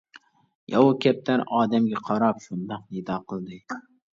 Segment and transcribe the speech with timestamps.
[0.75, 3.63] ياۋا كەپتەر ئادەمگە قاراپ شۇنداق نىدا قىلدى.